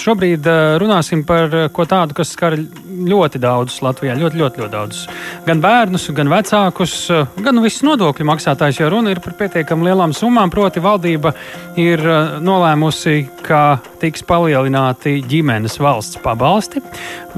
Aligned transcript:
Šobrīd 0.00 0.46
uh, 0.48 0.76
runāsim 0.80 1.24
par 1.28 1.52
uh, 1.52 1.66
ko 1.74 1.84
tādu, 1.88 2.16
kas 2.16 2.32
skar 2.36 2.56
ļoti 2.90 3.40
daudzus 3.42 3.80
Latvijā, 3.84 4.16
ļoti, 4.18 4.40
ļoti, 4.40 4.62
ļoti 4.62 4.72
daudzus. 4.72 5.06
Gan 5.46 5.62
bērnus, 5.62 6.08
gan 6.16 6.30
vecākus, 6.32 6.94
gan 7.40 7.62
visus 7.64 7.84
nodokļu 7.86 8.26
maksātājus, 8.28 8.80
jo 8.82 8.90
runa 8.92 9.14
ir 9.14 9.22
par 9.24 9.36
pietiekami 9.38 9.88
lielām 9.90 10.14
summām. 10.16 10.50
Proti, 10.52 10.82
valdība 10.82 11.32
ir 11.80 12.02
nolēmusi, 12.42 13.16
ka 13.46 13.78
tiks 14.00 14.24
palielināti 14.26 15.18
ģimenes 15.28 15.76
valsts 15.80 16.18
pabalsti. 16.24 16.82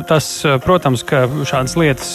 Tas, 0.08 0.28
protams, 0.64 1.02
ka 1.06 1.24
šādas 1.48 1.76
lietas 1.76 2.12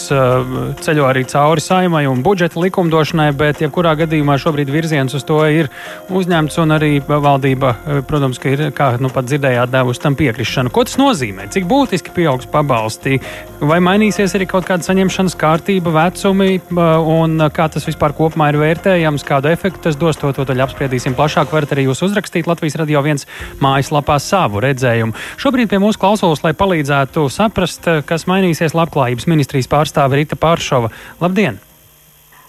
ceļo 0.83 1.07
arī 1.09 1.25
cauri 1.29 1.63
saimai 1.63 2.05
un 2.09 2.23
budžeta 2.25 2.59
likumdošanai, 2.63 3.29
bet 3.37 3.61
jebkurā 3.61 3.93
gadījumā 3.99 4.39
šobrīd 4.41 4.71
virziens 4.73 5.15
uz 5.17 5.25
to 5.27 5.39
ir 5.51 5.69
uzņemts 6.09 6.57
un 6.63 6.75
arī 6.77 6.91
valdība, 7.05 7.75
protams, 8.09 8.41
ir, 8.49 8.67
kā 8.75 8.93
nu 9.03 9.11
pat 9.13 9.29
dzirdējāt, 9.29 9.73
devusi 9.73 10.03
tam 10.03 10.17
piekrišanu. 10.17 10.73
Ko 10.73 10.87
tas 10.87 10.97
nozīmē? 10.99 11.49
Cik 11.53 11.67
būtiski 11.69 12.15
pieaugs 12.15 12.49
pabalsti? 12.51 13.19
Vai 13.57 13.79
mainīsies 13.81 14.35
arī 14.37 14.45
kaut 14.45 14.67
kāda 14.67 14.85
saņemšanas 14.85 15.33
kārtība, 15.41 15.89
vecumi 15.95 16.59
un 16.69 17.41
kā 17.53 17.65
tas 17.73 17.87
vispār 17.87 18.13
kopumā 18.13 18.51
ir 18.51 18.59
vērtējams, 18.61 19.25
kādu 19.25 19.49
efektu 19.49 19.81
tas 19.87 19.97
dos? 19.97 20.19
To, 20.21 20.29
to 20.29 20.45
apspriedīsim 20.45 21.17
plašāk. 21.17 21.49
Varat 21.53 21.73
arī 21.73 21.87
jūs 21.87 22.03
uzrakstīt 22.05 22.49
Latvijas 22.49 22.77
radio 22.77 23.01
viens 23.05 23.25
mājaslapā 23.63 24.19
savu 24.21 24.61
redzējumu. 24.61 25.17
Šobrīd 25.41 25.73
pie 25.73 25.81
mūsu 25.81 26.01
klausulas, 26.01 26.45
lai 26.45 26.53
palīdzētu 26.57 27.25
saprast, 27.33 27.89
kas 28.05 28.29
mainīsies, 28.29 28.77
labklājības 28.77 29.25
ministrijas 29.31 29.71
pārstāve 29.73 30.21
Rita 30.21 30.37
Pāršova. 30.37 30.93
Labdien! 31.23 31.57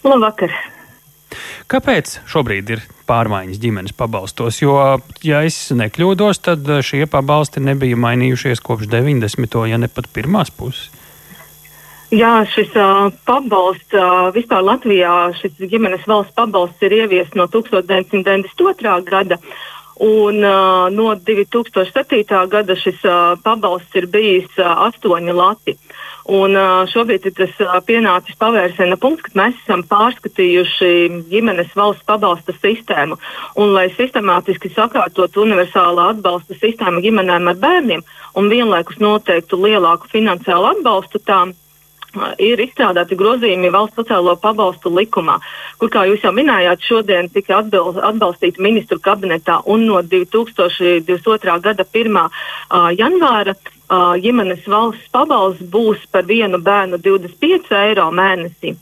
Labvakar! 0.04 0.52
Kāpēc 1.68 2.18
šobrīd 2.28 2.70
ir 2.74 2.84
pārmaiņas 3.08 3.60
ģimenes 3.62 3.96
pabalstos? 3.96 4.62
Jo, 4.62 4.98
ja 5.24 5.42
es 5.46 5.58
nekļūdos, 5.74 6.40
tad 6.44 6.70
šie 6.84 7.04
pabalsti 7.10 7.62
nebija 7.64 7.98
mainījušies 8.00 8.64
kopš 8.64 8.88
90. 8.92 9.58
ja 9.68 9.80
ne 9.80 9.90
pat 9.92 10.08
pirmās 10.14 10.52
puses. 10.54 10.88
Jā, 12.08 12.40
šis 12.48 12.72
uh, 12.72 13.10
pabalsts 13.28 13.92
uh, 13.92 14.30
vispār 14.32 14.62
Latvijā, 14.64 15.28
šis 15.36 15.58
ģimenes 15.68 16.06
valsts 16.08 16.32
pabalsts 16.38 16.86
ir 16.88 16.94
ieviests 17.02 17.36
no 17.36 17.44
1992. 17.52 18.94
gada. 19.04 19.36
Un 20.00 20.40
uh, 20.40 20.86
no 20.94 21.10
2007. 21.26 22.24
gada 22.48 22.76
šis 22.78 23.04
uh, 23.04 23.34
pabalsts 23.44 24.00
ir 24.00 24.08
bijis 24.08 24.48
uh, 24.56 24.88
8 24.88 25.28
lati. 25.36 25.76
Un 26.28 26.52
šobrīd 26.92 27.24
ir 27.30 27.32
tas 27.38 27.60
pienācis 27.88 28.36
pavērsiena 28.36 28.98
punkts, 29.00 29.24
kad 29.24 29.36
mēs 29.40 29.54
esam 29.62 29.80
pārskatījuši 29.88 30.90
ģimenes 31.30 31.70
valsts 31.78 32.04
pabalsta 32.08 32.52
sistēmu. 32.58 33.16
Un, 33.56 33.72
lai 33.72 33.86
sistemātiski 33.96 34.68
sakārtotu 34.74 35.46
universālā 35.46 36.10
atbalsta 36.12 36.58
sistēmu 36.60 37.00
ģimenēm 37.06 37.48
ar 37.48 37.62
bērniem 37.62 38.04
un 38.36 38.52
vienlaikus 38.52 39.00
noteiktu 39.00 39.56
lielāku 39.62 40.10
finansiālu 40.12 40.68
atbalstu 40.74 41.22
tām, 41.24 41.56
ir 42.40 42.60
izstrādāti 42.60 43.16
grozījumi 43.18 43.72
valsts 43.72 43.96
sociālo 44.00 44.34
pabalstu 44.40 44.92
likumā, 44.92 45.38
kur, 45.80 45.90
kā 45.92 46.04
jūs 46.08 46.24
jau 46.24 46.32
minējāt, 46.36 46.84
šodien 46.84 47.28
tika 47.32 47.62
atbalstīti 47.62 48.62
ministru 48.64 49.00
kabinetā 49.00 49.60
un 49.64 49.86
no 49.88 50.02
2022. 50.02 51.58
gada 51.64 51.88
1. 51.88 52.22
janvāra 53.00 53.56
uh, 53.88 54.14
ģimenes 54.22 54.66
valsts 54.68 55.08
pabalsts 55.14 55.64
būs 55.72 56.04
par 56.12 56.26
vienu 56.28 56.60
bērnu 56.62 57.00
25 57.04 57.72
eiro 57.78 58.08
mēnesī, 58.14 58.74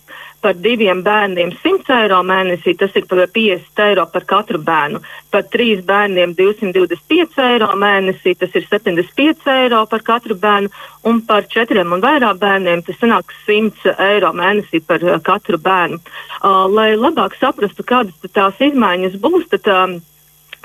par 0.42 0.54
diviem 0.62 1.00
bērniem 1.02 1.52
100 1.62 1.94
eiro 1.96 2.20
mēnesī, 2.26 2.76
tas 2.78 2.94
ir 2.98 3.06
par 3.10 3.24
50 3.34 3.82
eiro 3.86 4.04
par 4.12 4.26
katru 4.28 4.60
bērnu, 4.62 5.00
par 5.34 5.46
trīs 5.50 5.80
bērniem 5.86 6.34
225 6.38 7.40
eiro 7.46 7.70
mēnesī, 7.80 8.36
tas 8.38 8.54
ir 8.54 8.66
75 8.68 9.48
eiro 9.54 9.84
par 9.90 10.04
katru 10.06 10.36
bērnu, 10.42 10.70
un 11.08 11.22
par 11.26 11.48
četriem 11.50 11.96
un 11.96 12.04
vairāk 12.04 12.42
bērniem 12.42 12.84
tas 12.86 13.00
sanāk 13.00 13.32
100 13.46 13.96
eiro 14.10 14.34
mēnesī 14.36 14.82
par 14.86 15.02
uh, 15.06 15.16
katru 15.22 15.58
bērnu. 15.62 16.02
Uh, 16.42 16.66
lai 16.70 16.92
labāk 16.98 17.38
saprastu, 17.40 17.86
kādas 17.86 18.34
tās 18.36 18.60
izmaiņas 18.60 19.18
būs, 19.22 19.48
tad 19.54 19.72
um, 19.72 19.98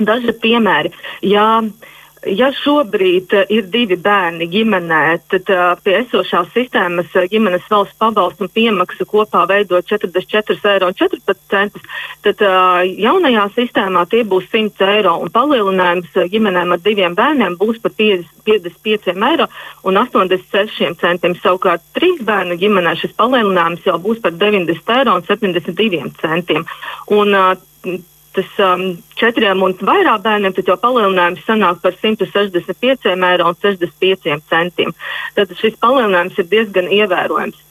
daži 0.01 0.35
piemēri. 0.43 0.93
Ja, 1.25 1.47
uh, 1.61 1.97
Ja 2.29 2.51
šobrīd 2.53 3.31
uh, 3.33 3.47
ir 3.49 3.65
divi 3.73 3.95
bērni 3.97 4.45
ģimenē, 4.51 5.01
tad 5.31 5.47
uh, 5.49 5.71
pie 5.81 5.95
esošās 6.03 6.51
sistēmas 6.53 7.09
uh, 7.17 7.25
ģimenes 7.31 7.65
valsts 7.71 7.97
pabalstu 7.97 8.45
un 8.45 8.51
piemaksu 8.53 9.07
kopā 9.09 9.47
veido 9.49 9.79
44,14 9.81 10.69
eiro. 10.69 10.91
Tad 12.21 12.43
jaunajā 12.85 13.47
sistēmā 13.55 14.03
tie 14.11 14.21
būs 14.29 14.45
100 14.51 14.85
eiro 14.99 15.15
un 15.23 15.33
palielinājums 15.33 16.13
ģimenēm 16.29 16.75
ar 16.75 16.83
diviem 16.85 17.17
bērniem 17.17 17.57
būs 17.57 17.81
par 17.81 17.95
50, 17.97 18.45
55 18.45 19.17
eiro 19.31 19.49
un 19.89 19.97
86 19.97 21.01
centiem. 21.01 21.33
Savukārt 21.41 21.81
trīs 21.97 22.21
bērnu 22.27 22.59
ģimenē 22.61 22.93
šis 23.01 23.17
palielinājums 23.17 23.89
jau 23.89 23.97
būs 23.97 24.21
par 24.21 24.37
90 24.37 24.95
eiro 24.99 25.17
un 25.17 25.25
72 25.25 26.13
centiem. 26.21 26.69
Un, 27.09 27.33
uh, 28.31 28.35
tas 28.35 28.59
um, 28.59 28.83
četriem 29.19 29.63
un 29.63 29.75
vairāk 29.75 30.23
bērniem, 30.23 30.53
tad 30.55 30.69
jau 30.71 30.77
palielinājums 30.79 31.43
sanāk 31.47 31.81
par 31.83 31.97
165 31.97 33.11
eiro 33.11 33.49
un 33.49 33.57
65 33.59 34.39
centiem. 34.49 34.95
Tad 35.35 35.51
šis 35.59 35.75
palielinājums 35.81 36.39
ir 36.39 36.49
diezgan 36.51 36.87
ievērojams. 36.91 37.67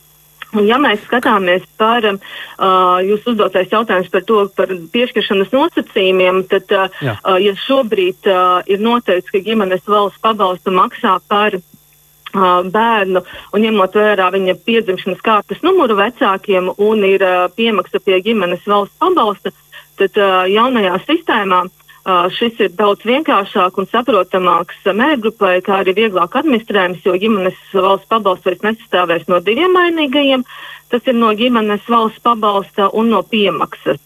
Un, 0.51 0.65
ja 0.67 0.81
mēs 0.83 1.03
skatāmies 1.07 1.63
par 1.79 2.05
uh, 2.11 2.99
jūsu 3.07 3.33
uzdotais 3.33 3.71
jautājums 3.71 4.11
par 4.11 4.25
to, 4.27 4.41
par 4.59 4.73
piešķiršanas 4.93 5.53
nosacījumiem, 5.55 6.43
tad, 6.51 6.75
uh, 6.75 7.03
uh, 7.07 7.37
ja 7.39 7.55
šobrīd 7.55 8.27
uh, 8.27 8.59
ir 8.67 8.83
noteikts, 8.83 9.31
ka 9.31 9.45
ģimenes 9.47 9.87
valsts 9.87 10.19
pabalstu 10.25 10.75
maksā 10.75 11.21
par 11.31 11.55
bērnu 12.33 13.23
un 13.53 13.65
ņemot 13.65 13.97
vērā 13.97 14.31
viņa 14.35 14.57
piedzimšanas 14.67 15.25
kārtas 15.25 15.63
numuru 15.67 15.97
vecākiem 15.99 16.73
un 16.77 17.05
ir 17.05 17.25
piemaksa 17.57 18.01
pie 18.05 18.21
ģimenes 18.25 18.67
valsts 18.67 18.97
pabalsta, 19.03 19.53
tad 19.99 20.17
jaunajā 20.51 20.97
sistēmā 21.07 21.65
šis 22.33 22.61
ir 22.65 22.73
daudz 22.77 23.05
vienkāršāk 23.05 23.79
un 23.79 23.89
saprotamāks 23.91 24.85
mērgrupai, 24.85 25.61
kā 25.65 25.81
arī 25.83 25.95
vieglāk 25.99 26.37
administrējams, 26.41 27.05
jo 27.05 27.17
ģimenes 27.21 27.59
valsts 27.75 28.09
pabalsts 28.09 28.47
vairs 28.47 28.63
nesastāvēs 28.65 29.27
no 29.29 29.41
diviem 29.45 29.75
mainīgajiem. 29.77 30.45
Tas 30.91 31.05
ir 31.07 31.15
no 31.15 31.31
ģimenes 31.37 31.85
valsts 31.89 32.23
pabalsta 32.25 32.89
un 32.97 33.13
no 33.13 33.23
piemaksas. 33.23 34.01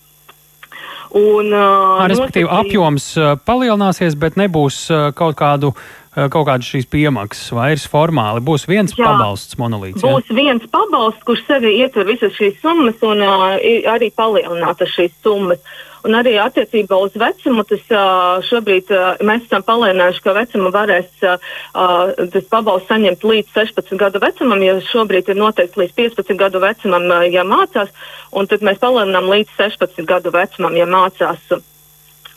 Un, 1.15 1.53
uh, 1.55 2.03
Respektīvi, 2.11 2.49
nosacī... 2.49 2.67
apjoms 2.67 3.05
palielināsies, 3.47 4.17
bet 4.19 4.35
nebūs 4.35 4.81
uh, 4.91 5.13
kaut 5.15 5.37
kādu 5.39 5.71
uh, 5.71 5.85
kaut 6.15 6.47
kādas 6.49 6.69
šīs 6.71 6.87
piemaksas 6.91 7.55
vairs 7.57 7.87
formāli. 7.91 8.43
Būs 8.45 8.69
viens 8.71 8.95
jā, 8.95 9.07
pabalsts 9.07 9.59
monolīts. 9.61 10.05
Būs 10.05 10.31
jā? 10.31 10.37
viens 10.39 10.69
pabalsts, 10.71 11.25
kurš 11.27 11.43
sevi 11.49 11.75
ietver 11.81 12.07
visas 12.09 12.37
šīs 12.39 12.61
summas 12.63 13.03
un 13.07 13.25
uh, 13.25 13.51
arī 13.95 14.13
palielināta 14.15 14.89
šīs 14.91 15.17
summas. 15.25 15.63
Un 16.05 16.13
arī 16.19 16.35
attiecībā 16.37 16.99
uz 17.01 17.15
vecumu, 17.17 17.65
tas 17.65 17.85
uh, 17.89 18.37
šobrīd 18.45 18.93
mēs 19.25 19.47
esam 19.47 19.65
palielinājuši, 19.65 20.21
ka 20.27 20.35
vecumu 20.37 20.73
varēs 20.75 21.09
tas 21.25 22.49
pabalsts 22.53 22.91
saņemt 22.93 23.25
līdz 23.25 23.55
16 23.57 23.97
gadu 24.03 24.21
vecumam, 24.21 24.61
ja 24.63 24.77
šobrīd 24.85 25.33
ir 25.33 25.41
noteikts 25.41 25.81
līdz 25.81 25.97
15 25.97 26.37
gadu 26.45 26.61
vecumam, 26.61 27.09
ja 27.33 27.47
mācās, 27.49 27.89
un 28.37 28.51
tad 28.53 28.67
mēs 28.67 28.83
palielinām 28.85 29.33
līdz 29.33 29.57
16 29.57 30.05
gadu 30.11 30.35
vecumam, 30.35 30.77
ja 30.77 30.85
mācās 30.85 31.57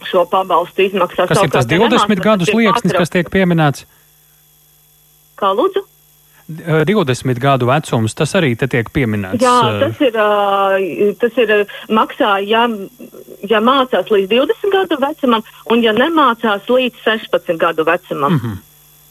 šo 0.05 0.25
pabalstu 0.29 0.87
izmaksās. 0.87 1.29
Kas 1.29 1.43
ir 1.43 1.53
tas 1.53 1.67
20 1.69 2.23
gadu 2.23 2.45
slieksnis, 2.45 2.93
kas 2.93 3.13
tiek 3.13 3.29
pieminēts? 3.33 3.85
Kā 5.37 5.53
lūdzu? 5.53 5.85
20 6.47 7.41
gadu 7.43 7.67
vecums, 7.67 8.13
tas 8.15 8.31
arī 8.39 8.53
te 8.55 8.69
tiek 8.71 8.87
pieminēts. 8.95 9.43
Jā, 9.43 9.57
tas 9.81 9.99
ir, 9.99 10.15
tas 11.19 11.41
ir 11.43 11.51
maksā, 11.91 12.37
ja, 12.47 12.63
ja 13.49 13.59
mācās 13.59 14.07
līdz 14.13 14.31
20 14.31 14.71
gadu 14.71 14.99
vecumam, 15.01 15.43
un 15.73 15.83
ja 15.83 15.91
nemācās 15.97 16.69
līdz 16.71 17.03
16 17.03 17.59
gadu 17.59 17.83
vecumam. 17.83 18.37
Mm 18.37 18.39
-hmm. 18.39 18.63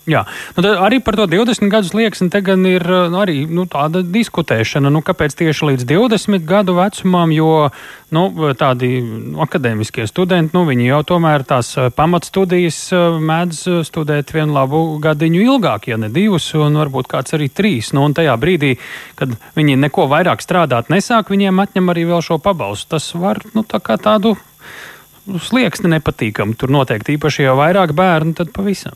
Jā, 0.07 0.21
nu, 0.55 0.63
arī 0.87 1.01
par 1.03 1.17
to 1.19 1.25
20 1.27 1.67
gadu 1.67 1.89
slieksni 1.91 2.31
te 2.31 2.39
gan 2.47 2.63
ir 2.69 2.85
nu, 2.87 3.19
arī, 3.19 3.41
nu, 3.51 3.65
tāda 3.67 4.05
diskutēšana. 4.07 4.93
Nu, 4.95 5.01
kāpēc 5.03 5.35
tieši 5.35 5.73
līdz 5.73 5.87
20 5.89 6.45
gadu 6.47 6.77
vecumam? 6.77 7.33
Jo 7.35 7.73
nu, 8.15 8.23
tādi 8.55 9.01
akadēmiskie 9.43 10.05
studenti, 10.07 10.55
nu, 10.55 10.63
viņi 10.69 10.87
jau 10.87 11.01
tomēr 11.11 11.43
tās 11.49 11.73
eh, 11.75 11.89
pamatstudijas 11.91 12.79
eh, 12.95 13.17
mēdz 13.19 13.63
studēt 13.89 14.31
vienu 14.37 14.55
labu 14.55 14.83
gadiņu 15.03 15.41
ilgāk, 15.43 15.89
ja 15.91 15.99
ne 15.99 16.13
divus, 16.15 16.47
un 16.55 16.79
varbūt 16.79 17.11
kāds 17.11 17.35
arī 17.35 17.49
trīs. 17.51 17.91
Nu, 17.97 18.05
un 18.07 18.15
tajā 18.15 18.37
brīdī, 18.39 18.77
kad 19.19 19.35
viņi 19.59 19.75
neko 19.89 20.07
vairāk 20.13 20.45
strādāt 20.45 20.93
nesāk, 20.93 21.33
viņiem 21.35 21.65
atņem 21.65 21.91
arī 21.91 22.07
vēl 22.13 22.23
šo 22.23 22.39
pabalstu. 22.39 22.95
Tas 22.95 23.09
var 23.19 23.43
nu, 23.59 23.67
tā 23.67 23.83
kā 23.83 23.99
tādu 23.99 24.37
slieksni 25.43 25.91
nepatīkamu. 25.97 26.55
Tur 26.55 26.71
noteikti 26.71 27.19
īpaši 27.19 27.49
jau 27.49 27.57
vairāk 27.59 27.97
bērnu, 27.99 28.37
tad 28.39 28.55
pavisam. 28.55 28.95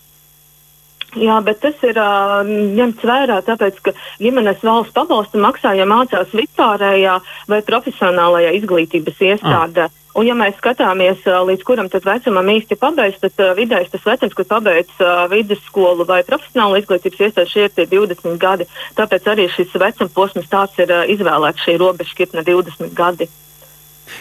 Jā, 1.19 1.41
bet 1.43 1.59
tas 1.63 1.79
ir 1.83 1.99
uh, 1.99 2.41
ņemts 2.47 3.07
vērā, 3.07 3.41
tāpēc, 3.47 3.81
ka 3.83 3.95
ģimenes 4.23 4.61
valsts 4.63 4.95
pabalstu 4.95 5.41
maksā, 5.43 5.73
ja 5.75 5.87
mācās 5.89 6.31
vispārējā 6.37 7.17
vai 7.51 7.59
profesionālajā 7.67 8.53
izglītības 8.61 9.25
iestādē. 9.33 9.89
Ah. 9.89 9.97
Un, 10.19 10.27
ja 10.27 10.35
mēs 10.35 10.57
skatāmies, 10.59 11.23
līdz 11.23 11.67
kuram 11.67 11.91
vecumam 11.91 12.49
īsti 12.51 12.79
pabeigts, 12.79 13.21
tad 13.23 13.43
uh, 13.43 13.53
vidējais 13.59 13.91
tas 13.93 14.07
vecums, 14.07 14.35
kad 14.39 14.49
pabeidz 14.51 15.03
uh, 15.03 15.27
vidusskolu 15.31 16.07
vai 16.07 16.23
profesionālu 16.27 16.79
izglītības 16.79 17.27
iestādi, 17.27 17.51
šie 17.51 17.67
ir 17.69 17.91
20 17.91 18.39
gadi. 18.39 18.67
Tāpēc 18.99 19.29
arī 19.31 19.47
šis 19.51 19.75
vecuma 19.79 20.11
posms 20.15 20.51
tāds 20.51 20.79
ir 20.83 20.95
uh, 20.95 21.05
izvēlēts 21.11 21.67
šī 21.67 21.79
robežšķirtne 21.83 22.47
20 22.47 22.95
gadi. 22.95 23.31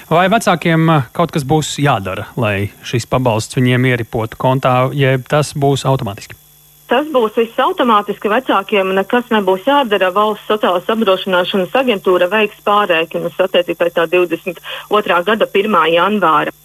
Vai 0.10 0.28
vecākiem 0.30 0.90
kaut 1.14 1.34
kas 1.34 1.46
būs 1.46 1.78
jādara, 1.82 2.28
lai 2.38 2.70
šis 2.86 3.10
pabalsts 3.10 3.58
viņiem 3.58 3.90
ieripotu 3.90 4.38
kontā, 4.38 4.76
jeb 4.94 5.26
tas 5.30 5.56
būs 5.58 5.86
automātiski? 5.90 6.38
Tas 6.90 7.10
būs 7.14 7.36
viss 7.38 7.60
automātiski. 7.62 8.32
Vecākiem 8.32 8.96
nekas 8.98 9.28
nebūs 9.34 9.68
jādara. 9.70 10.10
Valsts 10.14 10.50
sociālās 10.50 10.90
apdrošināšanas 10.90 11.76
aģentūra 11.82 12.30
veiks 12.32 12.64
pārēķinus 12.66 13.38
attiecībā 13.46 13.86
pēc 13.86 14.00
tā 14.00 14.08
22. 14.10 15.20
gada 15.28 15.50
1. 15.62 15.78
janvāra. 15.94 16.56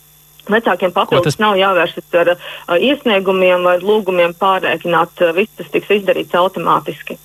Vecākiem 0.48 0.92
papildus 0.96 1.36
tas... 1.36 1.40
nav 1.40 1.58
jāvēršas 1.60 2.18
ar 2.20 2.32
uh, 2.34 2.48
iesniegumiem 2.76 3.68
vai 3.68 3.78
lūgumiem 3.84 4.32
pārēķināt. 4.40 5.24
Viss 5.36 5.60
tas 5.60 5.70
tiks 5.76 5.92
izdarīts 6.00 6.36
automātiski. 6.40 7.20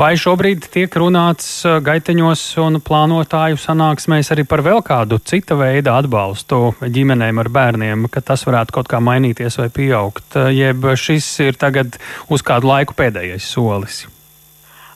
Vai 0.00 0.14
šobrīd 0.16 0.64
tiek 0.72 0.94
runāts 0.96 1.46
uh, 1.68 1.74
gaiteņos 1.84 2.42
un 2.62 2.78
plānotāju 2.80 3.58
sanāksmēs 3.60 4.30
arī 4.32 4.46
par 4.48 4.62
vēl 4.64 4.80
kādu 4.86 5.18
cita 5.20 5.58
veida 5.60 5.98
atbalstu 6.00 6.70
ģimenēm 6.80 7.42
ar 7.42 7.50
bērniem, 7.52 8.06
ka 8.08 8.22
tas 8.24 8.46
varētu 8.48 8.78
kaut 8.78 8.88
kā 8.88 9.02
mainīties 9.04 9.60
vai 9.60 9.68
pieaugt, 9.68 10.38
uh, 10.40 10.48
jeb 10.56 10.88
šis 10.96 11.28
ir 11.44 11.60
tagad 11.60 12.00
uz 12.32 12.40
kādu 12.40 12.70
laiku 12.70 12.96
pēdējais 12.96 13.50
solis? 13.52 14.06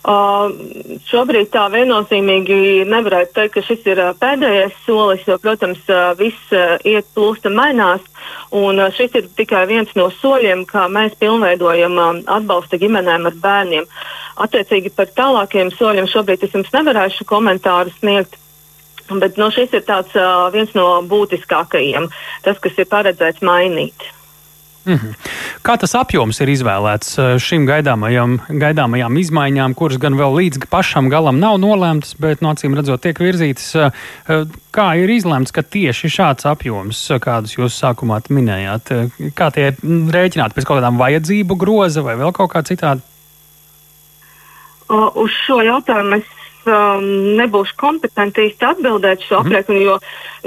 Uh, 0.04 0.50
šobrīd 1.08 1.52
tā 1.52 1.66
viennozīmīgi 1.72 2.84
nevarētu 2.88 3.36
teikt, 3.36 3.54
ka 3.54 3.62
šis 3.64 3.86
ir 3.92 4.00
uh, 4.06 4.16
pēdējais 4.20 4.74
solis, 4.84 5.28
jo, 5.28 5.36
protams, 5.40 5.84
uh, 5.92 6.10
viss 6.16 6.56
uh, 6.56 6.78
iet 6.84 7.12
plūsta 7.16 7.52
mainās, 7.52 8.04
un 8.56 8.80
uh, 8.80 8.92
šis 8.92 9.20
ir 9.20 9.30
tikai 9.36 9.66
viens 9.68 9.92
no 10.00 10.10
soļiem, 10.12 10.64
kā 10.68 10.88
mēs 10.92 11.16
pilnveidojam 11.20 11.96
uh, 11.96 12.20
atbalsta 12.36 12.80
ģimenēm 12.80 13.28
ar 13.28 13.40
bērniem. 13.44 13.88
Attiecīgi 14.34 14.90
par 14.94 15.12
tālākiem 15.14 15.70
soļiem 15.74 16.08
šobrīd 16.10 16.42
es 16.46 16.56
jums 16.56 16.72
nevarēšu 16.74 17.26
komentāru 17.28 17.92
sniegt. 18.00 18.40
Bet 19.10 19.36
no, 19.36 19.46
nu, 19.46 19.52
šis 19.52 19.74
ir 19.76 19.84
tāds, 19.84 20.14
uh, 20.16 20.48
viens 20.52 20.72
no 20.74 20.88
būtiskākajiem, 21.04 22.08
tas, 22.46 22.60
kas 22.64 22.78
ir 22.80 22.88
paredzēts 22.88 23.44
mainīt. 23.44 24.06
Mm 24.84 24.94
-hmm. 24.94 25.12
Kā 25.62 25.78
tas 25.80 25.94
apjoms 25.94 26.40
ir 26.40 26.48
izvēlēts 26.48 27.16
šīm 27.40 27.64
gaidāmajām, 27.64 28.38
gaidāmajām 28.48 29.16
izmaiņām, 29.16 29.74
kuras 29.74 29.96
gan 29.96 30.14
vēl 30.14 30.34
līdz 30.38 30.66
pašam 30.70 31.08
galam 31.08 31.38
nav 31.40 31.56
nolēmtas, 31.58 32.14
bet 32.20 32.42
no 32.42 32.52
acīm 32.52 32.76
redzot, 32.76 33.00
tiek 33.00 33.20
virzītas? 33.20 33.92
Kā 34.70 34.88
ir 35.00 35.10
izlemts, 35.10 35.52
ka 35.52 35.62
tieši 35.62 36.08
šāds 36.08 36.44
apjoms, 36.44 37.08
kādus 37.20 37.56
jūs 37.56 37.80
sākumā 37.80 38.20
minējāt, 38.28 38.92
kā 39.34 39.50
tie 39.50 39.66
ir 39.66 39.74
rēķināti 40.16 40.54
pēc 40.54 40.64
kaut 40.64 40.78
kādām 40.78 41.00
vajadzību 41.00 41.56
groza 41.56 42.02
vai 42.02 42.16
vēl 42.16 42.32
kaut 42.32 42.52
kā 42.52 42.62
citādi? 42.62 43.00
Uz 44.92 45.36
šo 45.46 45.60
jautājumu 45.64 46.18
es 46.20 46.32
um, 46.68 47.06
nebūšu 47.38 47.76
kompetenti 47.80 48.48
īsti 48.48 48.68
atbildēt 48.68 49.24
šo 49.24 49.40
mhm. 49.40 49.46
aprēķinu, 49.46 49.80
jo, 49.84 49.96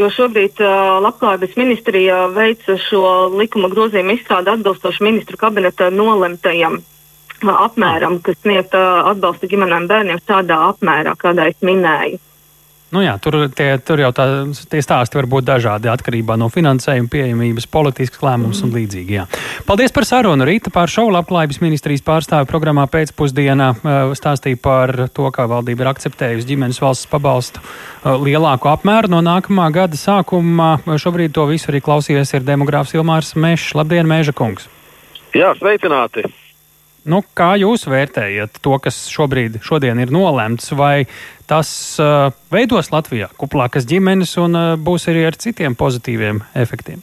jo 0.02 0.12
šobrīd 0.14 0.62
uh, 0.64 0.98
Labklājības 1.06 1.58
ministrija 1.60 2.20
veica 2.36 2.78
šo 2.88 3.04
likuma 3.38 3.72
grozījumu 3.74 4.18
izstrādi 4.18 4.54
atbilstoši 4.54 5.06
ministru 5.08 5.40
kabineta 5.42 5.90
nolemtajam 5.94 6.80
uh, 6.82 7.52
apmēram, 7.56 8.22
kas 8.26 8.40
sniegt 8.44 8.78
uh, 8.78 9.04
atbalstu 9.14 9.50
ģimenēm 9.52 9.90
bērniem 9.90 10.24
tādā 10.28 10.62
apmērā, 10.72 11.18
kādā 11.20 11.50
es 11.52 11.60
minēju. 11.66 12.22
Nu 12.88 13.02
jā, 13.04 13.18
tur, 13.20 13.36
tie, 13.52 13.74
tur 13.84 14.00
jau 14.00 14.14
tā, 14.16 14.26
tie 14.72 14.80
stāsti 14.80 15.20
var 15.20 15.26
būt 15.28 15.48
dažādi 15.50 15.90
atkarībā 15.92 16.38
no 16.40 16.48
finansējuma, 16.48 17.10
pieejamības, 17.12 17.68
politiskas 17.68 18.24
lēmums 18.24 18.62
mm. 18.62 18.70
un 18.70 18.78
līdzīgi. 18.78 19.18
Jā. 19.18 19.26
Paldies 19.68 19.92
par 19.96 20.08
sarunu. 20.08 20.48
Rīta 20.48 20.72
pāršau 20.72 21.10
labklājības 21.12 21.60
ministrijas 21.66 22.06
pārstāvi 22.08 22.48
programmā 22.48 22.88
pēcpusdienā 22.94 23.74
stāstīja 24.16 24.62
par 24.64 24.96
to, 25.12 25.28
kā 25.36 25.50
valdība 25.52 25.84
ir 25.84 25.92
akceptējusi 25.92 26.48
ģimenes 26.54 26.80
valsts 26.84 27.12
pabalstu 27.12 27.60
lielāku 28.24 28.72
apmēru 28.72 29.12
no 29.12 29.20
nākamā 29.26 29.68
gada 29.76 30.00
sākuma. 30.00 30.78
Šobrīd 30.88 31.36
to 31.36 31.44
visu 31.52 31.74
arī 31.74 31.84
klausījies 31.84 32.38
ir 32.40 32.48
demogrāfs 32.48 32.96
Ilmārs 32.96 33.36
Mešs. 33.36 33.76
Labdien, 33.76 34.08
Mēža 34.08 34.32
kungs! 34.38 34.72
Jā, 35.36 35.52
sveicināti! 35.60 36.24
Nu, 37.08 37.22
kā 37.38 37.54
jūs 37.56 37.86
vērtējat 37.88 38.60
to, 38.60 38.74
kas 38.84 39.06
šobrīd 39.08 39.62
ir 39.64 40.10
nolēmts, 40.12 40.74
vai 40.76 41.08
tas 41.48 41.70
uh, 42.04 42.34
veidos 42.52 42.92
Latvijā 42.92 43.30
kuplākas 43.40 43.88
ģimenes 43.88 44.36
un 44.44 44.56
uh, 44.60 44.76
būs 44.76 45.08
arī 45.08 45.24
ar 45.30 45.38
citiem 45.40 45.78
pozitīviem 45.80 46.44
efektiem? 46.54 47.00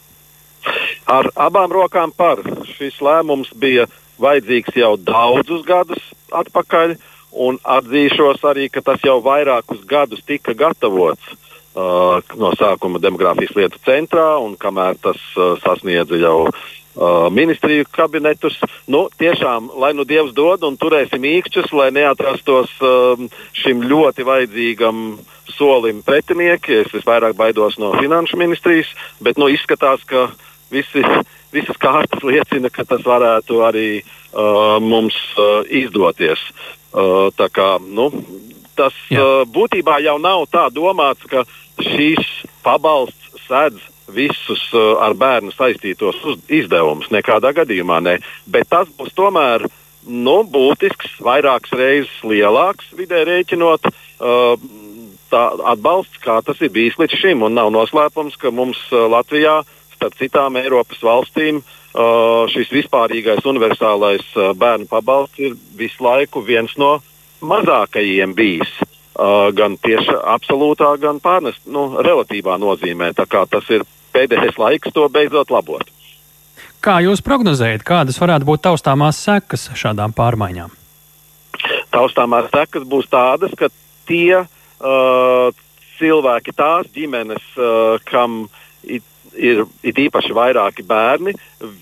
Ar 1.09 1.31
abām 1.37 1.73
rokām 1.73 2.13
par. 2.13 2.45
Šis 2.77 3.01
lēmums 3.01 3.55
bija 3.57 3.89
vajadzīgs 4.21 4.77
jau 4.77 4.93
daudzus 5.01 5.65
gadus 5.65 6.13
atpakaļ, 6.37 6.99
un 7.33 7.57
atzīšos 7.65 8.45
arī, 8.45 8.69
ka 8.69 8.85
tas 8.85 9.01
jau 9.05 9.19
vairākus 9.25 9.83
gadus 9.89 10.21
tika 10.29 10.53
gatavots. 10.53 11.33
Uh, 11.75 12.21
no 12.39 12.53
sākuma 12.55 13.01
demogrāfijas 13.03 13.57
lietu 13.57 13.81
centrā, 13.83 14.37
un 14.39 14.53
kamēr 14.55 15.01
tas 15.03 15.19
uh, 15.35 15.57
sasniedza 15.65 16.21
jau 16.21 16.37
Uh, 16.53 16.84
ministriju 17.31 17.85
kabinetus. 17.91 18.59
Nu, 18.87 19.09
tiešām, 19.19 19.71
lai 19.83 19.93
nu 19.95 20.05
Dievs 20.07 20.35
dod 20.35 20.63
un 20.67 20.77
turēsim 20.79 21.25
īkšķus, 21.27 21.73
lai 21.75 21.91
neatrastos 21.95 22.71
um, 22.81 23.29
šim 23.53 23.83
ļoti 23.83 24.27
vajadzīgam 24.27 25.01
solim 25.51 26.03
pretinieki. 26.07 26.85
Es 26.85 26.93
visvairāk 26.95 27.35
baidos 27.39 27.79
no 27.83 27.93
finanšu 27.99 28.39
ministrijas, 28.39 28.91
bet 29.21 29.41
nu, 29.41 29.49
izskatās, 29.51 30.05
ka 30.07 30.29
visi, 30.71 31.03
visas 31.55 31.79
kārtas 31.83 32.23
liecina, 32.23 32.71
ka 32.71 32.87
tas 32.87 33.03
varētu 33.07 33.63
arī 33.67 33.89
uh, 34.01 34.79
mums 34.83 35.19
uh, 35.35 35.63
izdoties. 35.67 36.43
Uh, 36.95 37.27
kā, 37.51 37.75
nu, 37.83 38.11
tas 38.79 38.95
Jā. 39.11 39.19
uh, 39.19 39.43
būtībā 39.51 39.99
jau 40.05 40.21
nav 40.23 40.47
tā 40.53 40.69
domāts, 40.71 41.27
ka 41.27 41.43
šīs 41.83 42.23
pabalsts 42.63 43.43
sēdz 43.49 43.94
visus 44.13 44.67
uh, 44.75 44.97
ar 45.05 45.15
bērnu 45.19 45.53
saistītos 45.55 46.19
izdevumus. 46.49 47.11
Nekādā 47.15 47.55
gadījumā 47.57 48.01
ne. 48.05 48.19
Bet 48.47 48.69
tas 48.73 48.91
būs 48.99 49.15
tomēr 49.17 49.67
nu, 50.05 50.37
būtisks, 50.45 51.19
vairākas 51.25 51.73
reizes 51.77 52.17
lielāks 52.27 52.91
vidē 52.97 53.25
rēķinot. 53.29 53.89
Uh, 54.21 54.57
tā 55.33 55.45
atbalsts, 55.73 56.21
kā 56.23 56.41
tas 56.45 56.61
ir 56.63 56.73
bijis 56.75 56.99
līdz 57.01 57.21
šim. 57.21 57.47
Un 57.47 57.57
nav 57.57 57.73
noslēpums, 57.75 58.37
ka 58.41 58.53
mums 58.55 58.81
uh, 58.93 59.07
Latvijā, 59.11 59.63
starp 59.97 60.19
citām 60.21 60.59
Eiropas 60.61 61.01
valstīm, 61.05 61.63
uh, 61.63 62.45
šis 62.53 62.73
vispārīgais 62.75 63.47
universālais 63.49 64.27
bērnu 64.35 64.91
pabalsts 64.91 65.41
ir 65.41 65.57
visu 65.79 66.05
laiku 66.05 66.45
viens 66.45 66.77
no 66.81 66.99
mazākajiem 67.45 68.37
bijis. 68.37 68.75
Uh, 68.81 68.94
gan 69.15 69.77
tieši 69.79 70.17
absolūtā, 70.35 70.95
gan 70.99 71.21
pārnest, 71.23 71.63
nu, 71.71 71.87
relatīvā 72.03 72.57
nozīmē. 72.59 73.13
Tas 73.15 73.69
ir 73.71 73.85
pēdējais 74.15 74.59
laiks 74.59 74.95
to 74.95 75.07
beidzot 75.13 75.53
labot. 75.55 75.91
Kā 76.85 76.99
jūs 77.01 77.23
prognozējat, 77.25 77.85
kādas 77.87 78.19
varētu 78.21 78.45
būt 78.49 78.65
taustāmās 78.67 79.23
sekas 79.25 79.71
šādām 79.79 80.13
pārmaiņām? 80.17 80.73
Taustāmās 81.95 82.51
sekas 82.53 82.85
būs 82.91 83.09
tādas, 83.09 83.55
ka 83.57 83.71
tie 84.09 84.43
uh, 84.43 85.49
cilvēki, 85.97 86.53
tās 86.53 86.91
ģimenes, 86.93 87.47
uh, 87.57 87.97
kam 88.05 88.45
ir, 88.83 89.01
ir, 89.33 89.65
ir 89.81 90.03
īpaši 90.07 90.37
vairāki 90.37 90.85
bērni, 90.85 91.33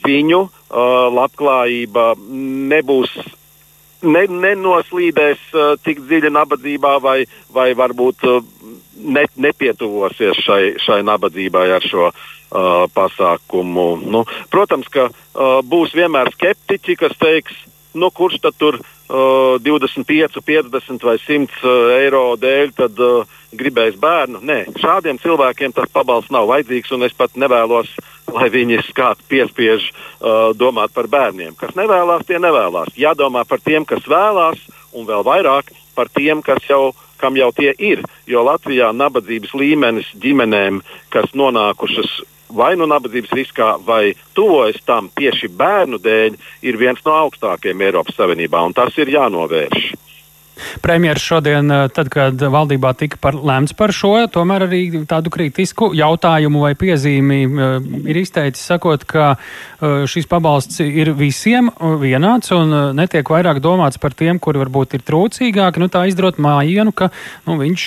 viņu 0.07 0.43
uh, 0.45 1.09
labklājība 1.17 2.13
nebūs 2.71 3.17
ne, 4.03 4.27
nenoslīdēs 4.27 5.43
uh, 5.55 5.73
tik 5.85 6.03
dziļi 6.07 6.33
nabadzībā, 6.35 6.97
vai, 7.03 7.23
vai 7.55 7.71
varbūt 7.79 8.27
uh, 8.29 8.41
ne, 9.03 9.27
nepietuvosies 9.37 10.41
šai, 10.45 10.63
šai 10.83 11.01
nabadzībai 11.07 11.67
ar 11.77 11.87
šo 11.87 12.09
uh, 12.11 12.85
pasākumu. 12.95 13.89
Nu, 14.05 14.25
protams, 14.53 14.91
ka 14.93 15.09
uh, 15.11 15.61
būs 15.65 15.95
vienmēr 15.97 16.33
skeptiķi, 16.35 16.99
kas 17.05 17.17
teiks, 17.21 17.57
nu, 17.95 18.11
kurš 18.15 18.41
tad 18.43 18.57
tur 18.61 18.79
uh, 18.79 19.59
25, 19.63 20.41
50 20.47 21.07
vai 21.07 21.17
100 21.21 21.61
uh, 21.63 21.93
eiro 21.99 22.25
dēļ 22.41 22.73
tad, 22.79 22.99
uh, 23.03 23.39
gribēs 23.53 23.99
bērnu. 24.01 24.41
Nē, 24.49 24.59
šādiem 24.81 25.21
cilvēkiem 25.23 25.75
tas 25.77 25.91
pabalsts 25.93 26.33
nav 26.33 26.49
vajadzīgs, 26.51 26.93
un 26.97 27.07
es 27.07 27.15
pat 27.17 27.37
nevēlos, 27.37 27.93
lai 28.33 28.49
viņi 28.53 28.81
skātu 28.89 29.27
piespiež 29.29 29.91
uh, 29.93 30.51
domāt 30.57 30.95
par 30.97 31.11
bērniem. 31.13 31.57
Kas 31.61 31.77
nevēlas, 31.79 32.27
tie 32.29 32.41
nevēlas. 32.43 32.95
Jādomā 32.97 33.45
par 33.49 33.61
tiem, 33.65 33.87
kas 33.89 34.07
vēlās, 34.09 34.61
un 34.93 35.09
vēl 35.09 35.25
vairāk 35.27 35.73
par 35.97 36.09
tiem, 36.13 36.43
kas 36.45 36.65
jau 36.69 36.93
kam 37.23 37.37
jau 37.39 37.53
tie 37.55 37.71
ir. 37.79 38.03
Jo 38.27 38.43
Latvijā 38.43 38.91
nabadzības 38.97 39.55
līmenis 39.55 40.09
ģimenēm, 40.19 40.81
kas 41.15 41.31
nonākušas 41.39 42.11
vai 42.57 42.75
nu 42.77 42.87
nabadzības 42.91 43.35
riskā, 43.37 43.69
vai 43.87 44.15
tuvojas 44.37 44.81
tam 44.87 45.11
tieši 45.17 45.51
bērnu 45.59 46.01
dēļ, 46.03 46.39
ir 46.69 46.81
viens 46.81 47.03
no 47.07 47.17
augstākajiem 47.25 47.85
Eiropas 47.89 48.19
Savienībā, 48.19 48.63
un 48.67 48.77
tas 48.77 48.97
ir 49.01 49.13
jānovērš. 49.13 49.93
Premjeras 50.81 51.23
šodien, 51.23 51.71
eh, 51.71 51.89
tad, 51.89 52.09
kad 52.13 52.41
valdībā 52.41 52.93
tika 52.99 53.17
par, 53.21 53.35
lemts 53.35 53.75
par 53.77 53.93
šo, 53.95 54.15
tomēr 54.33 54.67
arī 54.69 54.83
tādu 55.09 55.33
kritisku 55.33 55.93
jautājumu 55.97 56.63
vai 56.65 56.73
piezīmi 56.79 57.41
eh, 57.45 57.87
ir 58.13 58.21
izteicis, 58.23 58.65
sakot, 58.73 59.05
ka 59.09 59.35
eh, 59.35 60.05
šis 60.11 60.29
pabalsts 60.31 60.81
ir 60.85 61.13
visiem 61.19 61.71
vienāds 62.03 62.53
un 62.57 62.75
netiek 62.97 63.29
vairāk 63.29 63.63
domāts 63.65 64.01
par 64.03 64.17
tiem, 64.17 64.41
kuri 64.43 64.63
varbūt 64.63 64.99
ir 64.99 65.07
trūcīgāki. 65.07 65.83
Nu, 65.83 65.89
tā 65.93 66.05
izdarot 66.11 66.41
mājienu, 66.43 66.93
ka 66.97 67.11
nu, 67.47 67.59
viņš 67.61 67.87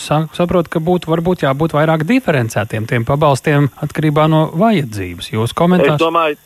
sa, 0.00 0.22
saprot, 0.36 0.70
ka 0.70 0.82
būtu 0.82 1.10
varbūt 1.10 1.44
jābūt 1.46 1.74
vairāk 1.76 2.06
diferencētiem 2.08 2.86
tiem 2.90 3.08
pabalstiem 3.08 3.70
atkarībā 3.84 4.28
no 4.30 4.46
vajadzības. 4.60 5.32
Jūs 5.34 5.56
komentārs? 5.56 6.38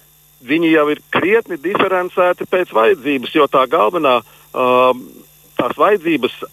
Viņi 0.45 0.75
jau 0.75 0.89
ir 0.93 0.99
krietni 1.09 1.57
diferencēti 1.57 2.45
pēc 2.51 2.73
vajadzības, 2.77 3.31
jo 3.33 3.47
tā 3.49 3.63
galvenā. 3.71 4.19
Uh, 4.53 4.93
tās 5.65 5.81
vajadzības 5.81 6.45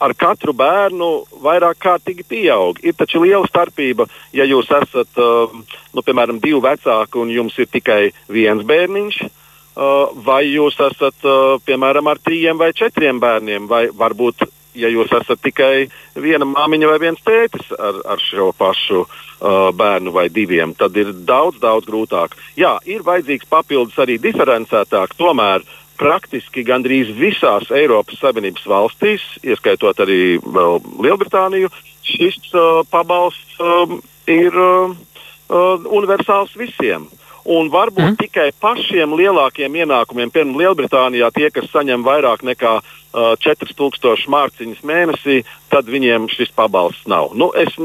ar 0.00 0.14
katru 0.16 0.54
bērnu 0.56 1.08
vairāk 1.44 1.80
kārtīgi 1.84 2.24
pieaug. 2.28 2.78
Ir 2.82 2.96
taču 2.96 3.20
liela 3.22 3.44
starpība, 3.48 4.08
ja 4.32 4.46
jūs 4.48 4.70
esat, 4.72 5.10
uh, 5.20 5.52
nu, 5.94 6.04
piemēram, 6.04 6.40
divi 6.40 6.60
vecāki 6.64 7.20
un 7.20 7.32
jums 7.34 7.58
ir 7.60 7.68
tikai 7.68 8.00
viens 8.32 8.64
bērniņš, 8.64 9.20
uh, 9.26 10.22
vai 10.24 10.46
jūs 10.48 10.80
esat, 10.88 11.18
uh, 11.26 11.58
piemēram, 11.66 12.08
ar 12.08 12.22
trījiem 12.24 12.60
vai 12.60 12.72
četriem 12.72 13.20
bērniem, 13.20 13.68
vai 13.68 13.88
varbūt, 13.92 14.46
ja 14.80 14.88
jūs 14.88 15.12
esat 15.20 15.42
tikai 15.44 15.90
viena 16.16 16.48
māmiņa 16.48 16.88
vai 16.94 17.00
viens 17.02 17.20
tētis 17.26 17.68
ar, 17.76 18.00
ar 18.14 18.24
šo 18.24 18.54
pašu 18.56 19.02
uh, 19.04 19.68
bērnu 19.76 20.14
vai 20.16 20.30
diviem, 20.32 20.72
tad 20.80 20.96
ir 20.96 21.12
daudz, 21.12 21.60
daudz 21.60 21.84
grūtāk. 21.90 22.38
Jā, 22.56 22.78
ir 22.88 23.04
vajadzīgs 23.04 23.52
papildus 23.52 24.00
arī 24.00 24.16
diferencētāk, 24.22 25.12
tomēr 25.20 25.60
uh, 25.60 25.79
praktiski 26.00 26.64
gandrīz 26.64 27.12
visās 27.18 27.68
Eiropas 27.74 28.20
Savienības 28.22 28.66
valstīs, 28.68 29.24
ieskaitot 29.44 30.00
arī 30.00 30.38
Lielbritāniju, 30.40 31.70
šis 32.06 32.38
uh, 32.54 32.80
pabalsts 32.90 33.60
um, 33.60 33.98
ir 34.30 34.54
uh, 34.56 34.94
uh, 34.94 35.90
universāls 35.90 36.56
visiem. 36.58 37.08
Un 37.50 37.70
varbūt 37.72 38.04
mm. 38.04 38.16
tikai 38.20 38.50
pašiem 38.60 39.14
lielākiem 39.16 39.78
ienākumiem, 39.82 40.32
piemēram, 40.32 40.58
Lielbritānijā, 40.60 41.30
tie, 41.36 41.48
kas 41.52 41.70
saņem 41.72 42.04
vairāk 42.04 42.44
nekā 42.46 42.76
uh, 42.80 43.32
4000 43.40 44.28
mārciņas 44.32 44.84
mēnesī, 44.86 45.40
tad 45.72 45.88
viņiem 45.88 46.28
šis 46.32 46.52
pabalsts 46.56 47.08
nav. 47.10 47.32
Nu, 47.36 47.50
es 47.56 47.76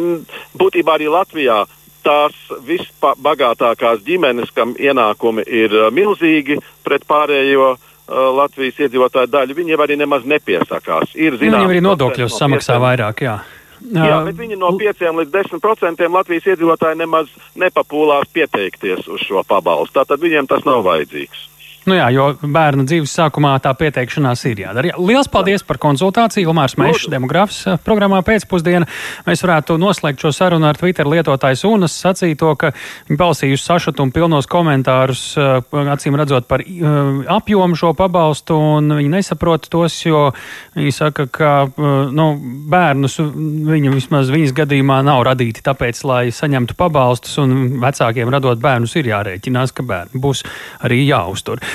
būtībā 0.60 1.00
arī 1.00 1.10
Latvijā 1.12 1.64
tās 2.06 2.36
visbagātākās 2.68 4.04
ģimenes, 4.06 4.52
kam 4.56 4.76
ienākumi 4.80 5.48
ir 5.48 5.74
uh, 5.74 5.90
milzīgi 5.96 6.60
pret 6.86 7.08
pārējo 7.10 7.74
uh, 7.74 7.84
Uh, 7.85 7.85
Latvijas 8.08 8.80
iedzīvotāju 8.86 9.32
daļu, 9.34 9.56
viņiem 9.58 9.82
arī 9.82 9.98
nemaz 9.98 10.26
nepiesakās. 10.30 11.16
Ir, 11.18 11.40
zinām, 11.42 11.66
viņi 11.66 11.74
arī 11.74 11.82
nodokļos 11.86 12.36
no 12.36 12.42
samaksā 12.44 12.78
vairāk. 12.82 13.24
Jā. 13.26 13.40
Jā, 13.86 14.20
bet 14.26 14.38
viņi 14.40 14.58
no 14.58 14.72
5 14.78 15.04
līdz 15.20 15.34
10 15.34 15.62
procentiem 15.62 16.14
Latvijas 16.16 16.48
iedzīvotāji 16.54 17.00
nemaz 17.02 17.30
nepapūlās 17.60 18.30
pieteikties 18.34 19.10
uz 19.12 19.26
šo 19.26 19.44
pabalstu. 19.48 20.00
Tātad 20.00 20.22
viņiem 20.22 20.48
tas 20.50 20.64
nav 20.66 20.86
vajadzīgs. 20.86 21.50
Nu 21.86 21.94
jā, 21.94 22.08
jo 22.10 22.32
bērna 22.42 22.82
dzīves 22.90 23.12
sākumā 23.14 23.52
tā 23.62 23.70
pieteikšanās 23.78 24.42
ir 24.50 24.64
jādara. 24.64 24.96
Lielas 24.98 25.28
paldies 25.30 25.62
par 25.66 25.78
konsultāciju. 25.82 26.50
Ilmārs 26.50 26.74
Mešs, 26.82 27.06
demografs 27.14 27.60
eh, 27.70 27.78
programmā 27.86 28.24
pēcpusdiena. 28.26 28.88
Mēs 29.28 29.44
varētu 29.46 29.78
noslēgt 29.82 30.24
šo 30.24 30.32
sarunu 30.34 30.66
ar 30.66 30.80
Twitter 30.80 31.06
lietotājs 31.10 31.62
Unas 31.70 31.94
sacīto, 32.02 32.56
ka 32.58 32.72
viņi 33.10 33.20
balsījuši 33.20 33.66
sašutumu 33.68 34.16
pilnos 34.16 34.50
komentārus, 34.50 35.22
eh, 35.38 35.78
acīm 35.94 36.18
redzot 36.18 36.48
par 36.50 36.64
eh, 36.66 36.98
apjomu 37.36 37.78
šo 37.78 37.94
pabalstu, 37.98 38.58
un 38.80 38.98
viņi 38.98 39.14
nesaprot 39.20 39.70
tos, 39.70 40.00
jo 40.08 40.32
viņi 40.74 40.96
saka, 40.96 41.28
ka 41.30 41.54
nu, 41.76 42.26
bērnus 42.72 43.20
viņi 43.22 43.94
vismaz 43.94 44.34
viņas 44.34 44.56
gadījumā 44.58 45.00
nav 45.06 45.22
radīti 45.28 45.62
tāpēc, 45.66 46.02
lai 46.08 46.24
saņemtu 46.34 46.78
pabalstus, 46.80 47.38
un 47.44 47.78
vecākiem 47.84 48.34
radot 48.34 48.60
bērnus 48.62 48.98
ir 48.98 49.14
jārēķinās, 49.14 49.74
ka 49.76 49.86
bērni 49.86 50.22
būs 50.22 50.44
arī 50.86 51.04
jāuztur. 51.06 51.62